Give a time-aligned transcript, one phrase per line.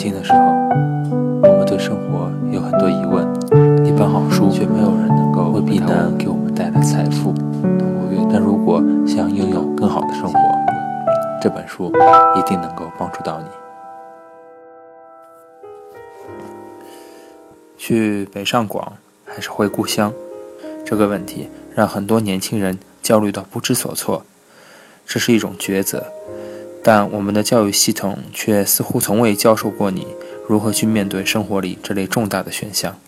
[0.00, 0.38] 轻的时候，
[1.42, 3.22] 我们对生活有很多疑问，
[3.84, 7.34] 一本好书却没有人能够为避难给我们带来财富。
[8.32, 10.38] 但如果想拥有更好的生活，
[11.42, 11.92] 这本书
[12.34, 13.46] 一定能够帮助到你。
[17.76, 18.90] 去北上广
[19.26, 20.10] 还是回故乡？
[20.82, 24.24] 这个问题让很多年轻人焦虑到不知所措。
[25.04, 26.06] 这是一种抉择。
[26.82, 30.06] 但我们的教育系统却似乎从未教授过你
[30.48, 32.98] 如何去面对生活里这类重大的选项。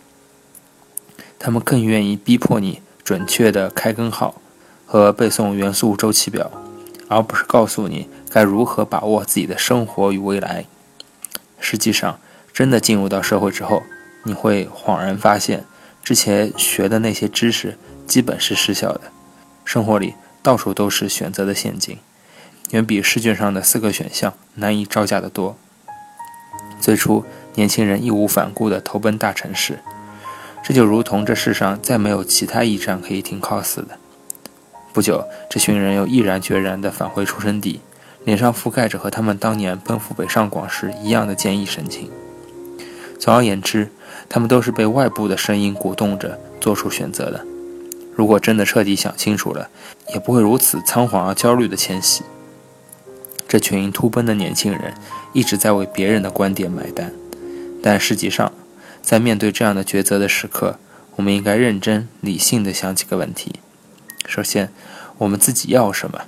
[1.39, 4.41] 他们更愿意逼迫你准确的开根号
[4.87, 6.51] 和背诵元素周期表，
[7.09, 10.67] 而不是告诉你该如何把握自己的生活与未来。
[11.59, 12.21] 实际上，
[12.53, 13.83] 真的进入到社会之后，
[14.25, 15.65] 你会恍然发现，
[16.05, 19.01] 之前学的那些知识基本是失效的。
[19.65, 21.97] 生活里到处都是选择的陷阱。
[22.73, 25.57] 远比试卷上的四个选项难以招架得多。
[26.81, 29.79] 最初，年轻人义无反顾地投奔大城市，
[30.65, 33.99] 这就如同这世上再没有其他驿站可以停靠似的。
[34.93, 37.81] 不久，这群人又毅然决然地返回出生地，
[38.25, 42.11] 脸上覆盖着和他们当年奔赴北上广时一样的坚毅神情。
[43.19, 43.93] 总而言之，
[44.31, 47.45] 他们都是被外部的声音鼓动着做出选择的。
[48.15, 49.69] 如果真的彻底想清楚了，
[50.15, 52.23] 也不会如此仓皇而焦虑的迁徙。
[53.53, 54.95] 这群突奔的年轻人
[55.35, 57.13] 一直在为别人的观点买单，
[57.83, 58.51] 但实际上，
[59.03, 60.79] 在面对这样的抉择的时刻，
[61.17, 63.57] 我们应该认真理性地想几个问题：
[64.25, 64.73] 首先，
[65.19, 66.23] 我们自己要什么？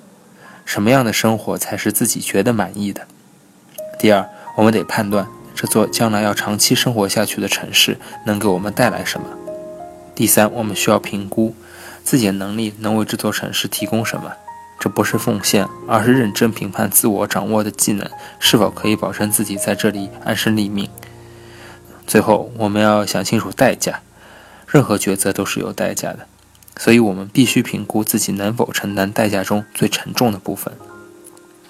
[0.67, 3.07] 什么样的生活才是自己觉得满意的？
[3.99, 4.29] 第二，
[4.59, 9.27] 我们得判断这座将来要长期生活下去的城市能给我们带来什么。
[10.15, 11.55] 第三，我们需要评估
[12.03, 14.31] 自己的能力能为这座城市提供什么。
[14.85, 18.07] 这不是奉献，而是认真评判自我掌握的技能
[18.39, 20.91] 是否可以保证自己在这里安身立命。
[22.07, 24.03] 最后，我们要想清楚代价，
[24.67, 26.27] 任何抉择都是有代价的，
[26.77, 30.75] 所以我们必须评估自己能否承担代价中最沉重的部分。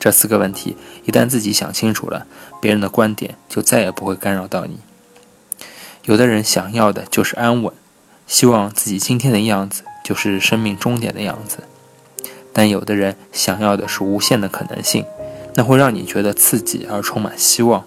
[0.00, 2.26] 这四个问题一旦自己想清楚了，
[2.60, 4.80] 别人的观点就再也不会干扰到你。
[6.02, 7.72] 有的人想要的就是安稳，
[8.26, 11.60] 希望自己今天的样子就是生命终点的样子。
[12.54, 15.04] 但有的人想要的是无限的可能性，
[15.56, 17.84] 那会让你觉得刺激而充满希望。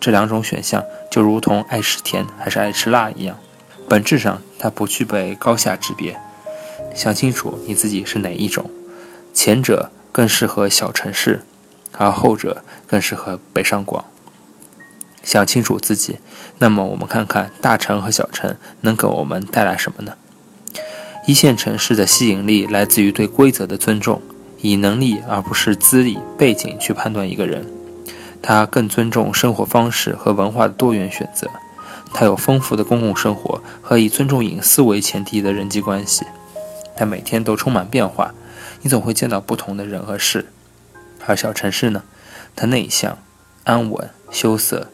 [0.00, 3.36] 这两种选项就如同爱吃甜还是爱吃辣一样，
[3.88, 6.16] 本质上它不具备高下之别。
[6.94, 8.70] 想清楚你自己是哪一种，
[9.32, 11.42] 前者更适合小城市，
[11.92, 14.04] 而后者更适合北上广。
[15.22, 16.18] 想清楚自己，
[16.58, 20.14] 那么我们看看大城和小城能给我们带来什么呢？
[21.26, 24.20] 一线城市的吸引力来自于对规则的尊重，
[24.60, 27.66] 以能力而不是资历背景去判断一个人。
[28.42, 31.48] 他更尊重生活方式和文化的多元选择。
[32.12, 36.26] 他有丰富的公共生活和以尊重隐私为前提的人际关系。
[36.94, 38.34] 他每天都充满变化，
[38.82, 40.46] 你总会见到不同的人和事。
[41.26, 42.02] 而小城市呢？
[42.54, 43.18] 它内向、
[43.64, 44.90] 安稳、羞涩，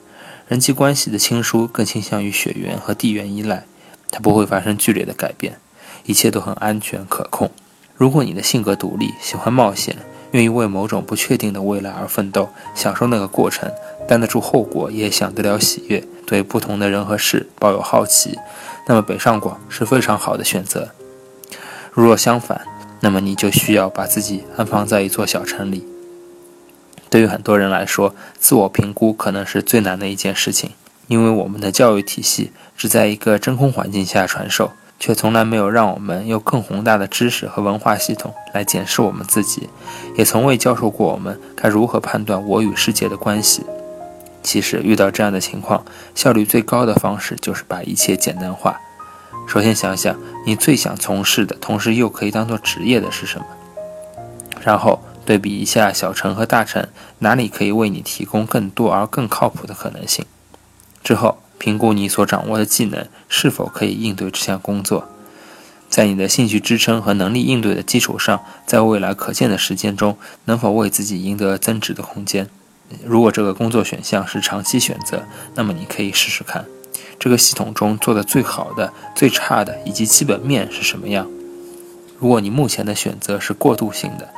[0.47, 3.65] 人际关系的亲疏更倾向于血缘和地缘依赖。
[4.13, 5.59] 它不会发生剧烈的改变。
[6.07, 7.51] 一切都很安全可控。
[7.97, 9.97] 如果你的性格独立，喜欢冒险，
[10.31, 13.71] 愿意为某种不确定的未来而奋斗，享受那个过程，
[14.09, 18.39] 担得住后果，也享得了喜悦，对不同的人和事抱有好奇，
[18.87, 20.91] 那么北上广是非常好的选择。
[21.93, 22.63] 如若相反，
[23.01, 25.87] 那么你就需要把自己安放在一座小城里。
[27.11, 30.71] 对于很多人来说，自我评估可能是最难的一件事情，
[31.09, 34.71] 因为我们的教育体系只在一个真空环境下传授。
[35.01, 39.71] 却从来没有让我们用更宏大的知识和文化系统来检视我们自己，
[40.15, 43.65] 也从未教授过我们该如何判断我与世界的关系。
[44.43, 45.85] 其实，遇到这样的情况，
[46.15, 48.79] 效率最高的方式就是把一切简单化。
[49.49, 53.47] 首先，想想你最想从事的，同时又可以当做职业的是什么，
[54.61, 56.87] 然后对比一下小城和大城
[57.21, 60.27] 哪里可以为你提供更多而更靠谱的可能性。
[61.03, 61.39] 之后。
[61.61, 65.07] 评估你所掌握的技能是否可以应对这项工作，
[65.91, 70.17] 在你的兴趣支撑和能力应对的基础上，在未来可见的时间中，
[70.47, 72.49] 能否为自己赢得增值的空间？
[73.05, 75.25] 如果这个工作选项是长期选择，
[75.55, 76.65] 那么你可以试试看，
[77.19, 81.29] 这个系统中做的最好的、最差的以及基本面是什么样。
[82.19, 84.31] 如果你目前的选择是过渡性的，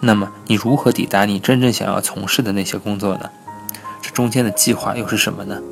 [0.00, 3.30] 那么你如何抵达你真正想要从事的那些工作呢？
[4.02, 5.62] 这中间的计划又是什么呢？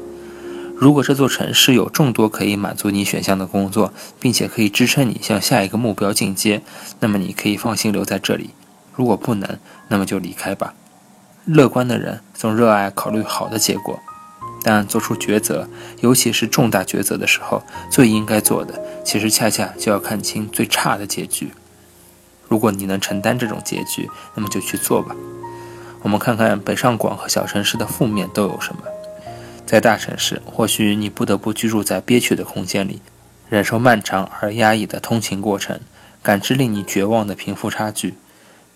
[0.82, 6.61] 如果这座城市有众多可以满足你选项的工作，并且可以支撑你向下一个目标进阶，
[6.99, 8.50] 那么你可以放心留在这里。
[8.93, 10.75] 如果不能，那么就离开吧。
[11.44, 14.00] 乐观的人总热爱考虑好的结果。
[14.64, 15.69] 但做出抉择，
[16.00, 21.52] 尤其是重大抉择的时候，最应该做的，其实恰恰就要看清最差的结局。
[22.49, 25.14] 如果你能承担这种结局，那么就去做吧。
[26.02, 28.82] 我们看看北上广和小城市的负面都有什么。
[29.67, 33.00] 在大城市，或许你不得不居住在憋屈的空间里，
[33.49, 35.81] 忍受漫长而压抑的通勤过程，
[36.23, 38.14] 感知令你绝望的贫富差距。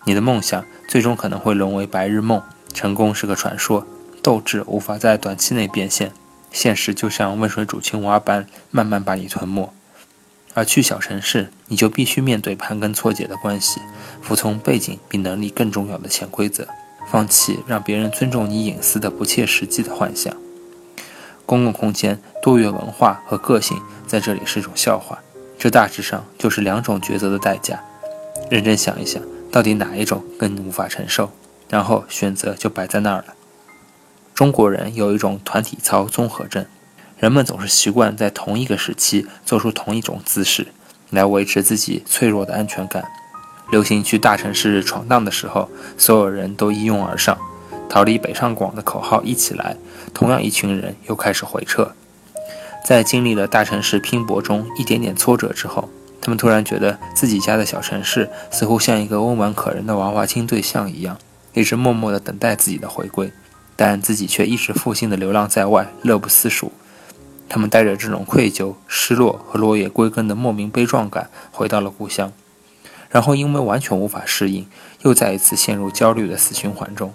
[0.05, 2.41] 你的梦想最终可能会沦为白日梦，
[2.73, 3.85] 成功是个传说。
[4.23, 6.11] 斗志无法在短期内变现，
[6.51, 9.71] 现实就像温水煮青蛙般慢慢把你吞没。
[10.53, 13.79] 而去小城市，你就必须面对盘根错节的关系，
[14.21, 16.67] 服从背景比能力更重要的潜规则，
[17.11, 20.35] 放弃让别人尊重你隐私的不切实际的幻想。
[21.47, 25.17] 公共空间、多元文化和个性在这里是一种笑话，
[25.57, 27.81] 这大致上就是两种抉择的代价。
[28.51, 31.31] 认真想一想，到底哪一种更无法承受？
[31.69, 33.33] 然后选择就摆在那儿了。
[34.33, 36.65] 中国人有一种团体操综合症，
[37.17, 40.67] 人们总是习惯在同一个时期做出同一种姿势，
[41.09, 43.05] 来维持自己脆弱的安全感。
[43.71, 47.37] 流行去大城市闯荡的时候，所有人都一拥而上，
[47.89, 49.77] 逃离北上广的口号一起来，
[50.13, 51.93] 同样一群人又开始回撤。
[52.85, 55.89] 在经历了大城市拼搏中一点点挫折之后，
[56.21, 61.17] 他们突然觉得自己家的小城市似乎像一个温婉可人的娃娃亲对象一样，
[61.53, 63.31] 一直默默地等待自己的回归。
[63.75, 66.71] 但自己却一直负心的流浪在外，乐不思蜀。
[67.47, 72.33] 他们带着这种愧疚、失落和落叶归根的莫名悲壮感回到了故乡，
[73.09, 74.67] 然后因为完全无法适应，
[75.03, 77.13] 又再一次陷入焦虑的死循环中。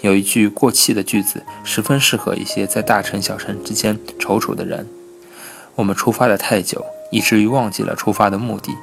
[0.00, 4.86] 有一句过气的句子，十分适合一些在大城小城之间踌躇的人：
[5.74, 8.76] 我们出发的太久，以至于忘记了出发的目的。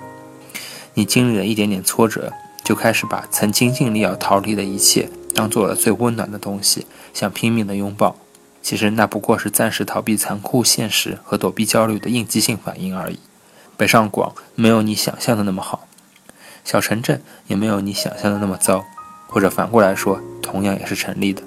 [0.95, 2.33] 你经历了一点点挫折，
[2.63, 5.09] 就开始把曾经尽力要逃离的一切。
[5.33, 8.15] 当做了最温暖的东西，想拼命的拥抱，
[8.61, 13.19] 其实那不过是暂时逃避残酷现实和躲避焦虑的应激性反应而已。
[13.75, 15.87] 北上广没有你想象的那么好，
[16.63, 18.85] 小城镇也没有你想象的那么糟，
[19.27, 21.41] 或者反过来说，同样也是成立的。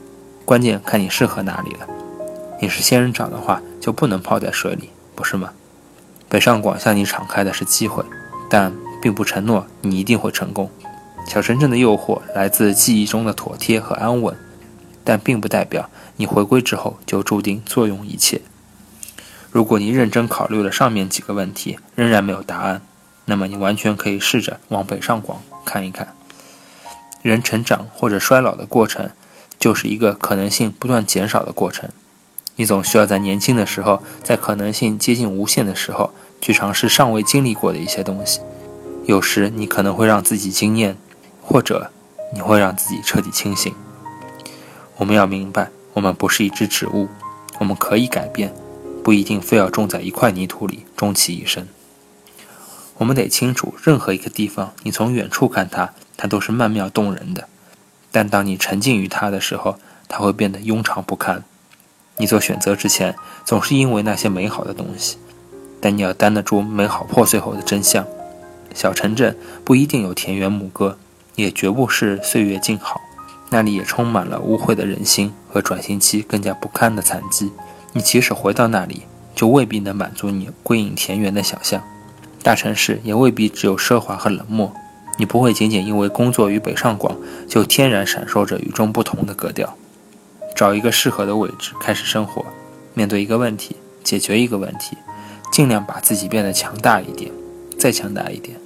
[0.45, 1.87] 关键看你适合哪里了。
[2.61, 5.53] 你是仙人掌的话，就不能泡在水里，不是吗？
[6.29, 8.05] 北上广向你敞开的是机会，
[8.51, 10.71] 但并不承诺你一定会成功。
[11.27, 14.37] 小城镇的诱惑来自记忆中的妥帖和安稳，
[15.05, 18.41] 但并不代表你回归之后就注定坐拥一切。
[19.51, 22.83] 如果你认真考虑了上面几个问题，仍然没有答案，
[23.25, 26.15] 那么你完全可以试着往北上广看一看。
[27.29, 29.11] 人成长或者衰老的过程，
[29.59, 31.89] 就是一个可能性不断减少的过程。
[32.57, 38.41] 你总需要在年轻的时候，在可能性接近无限的时候，去尝试尚未经历过的一些东西。
[39.05, 40.97] 有时你可能会让自己惊艳。
[41.41, 41.91] 或者
[42.35, 43.73] 你会让自己彻底清醒。
[44.99, 47.09] 我们要明白，我们不是一只植物，
[47.59, 48.53] 我们可以改变，
[49.03, 51.67] 不一定非要种在一块泥土里终其一生。
[52.99, 57.45] 我们得清楚，任何一个地方，你从远处看它，它都是曼妙动人的；
[58.13, 59.79] 但当你沉浸于它的时候，
[60.09, 61.43] 它会变得庸长不堪。
[62.19, 65.17] 你做选择之前，总是因为那些美好的东西，
[65.81, 68.07] 但你要担得住美好破碎后的真相。
[68.75, 70.99] 小城镇不一定有田园牧歌。
[71.37, 73.01] 也绝不是岁月静好，
[73.51, 77.53] 那里也充满了污秽的人心和转型期更加不堪的残疾。
[77.93, 79.03] 你即使回到那里，
[79.37, 81.81] 就未必能满足你归隐田园的想象。
[82.49, 84.73] 大城市也未必只有奢华和冷漠。
[85.19, 87.15] 你不会仅仅因为工作于北上广，
[87.47, 89.77] 就天然闪烁着与众不同的格调。
[90.57, 92.47] 找一个适合的位置开始生活，
[92.95, 94.97] 面对一个问题，解决一个问题，
[95.53, 97.31] 尽量把自己变得强大一点，
[97.79, 98.59] 再强大一点。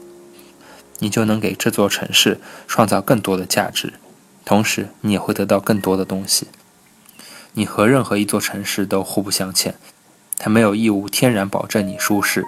[1.01, 3.95] 你就能给这座城市创造更多的价值，
[4.45, 6.47] 同时你也会得到更多的东西。
[7.55, 9.75] 你和任何一座城市都互不相欠，
[10.39, 12.47] 它没有义务天然保证你舒适。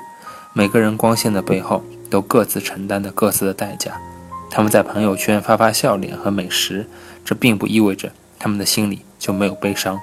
[0.56, 4.00] 每个人光鲜的背后都各自承担着各自的代价。
[4.48, 6.86] 他们在朋友圈发发笑脸和美食，
[7.24, 9.98] 这并不意味着他们的心里就没有悲伤，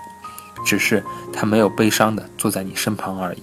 [0.66, 3.42] 只是他没有悲伤的坐在你身旁而已。